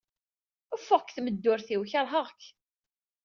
[0.81, 1.81] Ffeɣ seg tmeddurt-iw.
[1.91, 2.41] Keṛheɣ-k.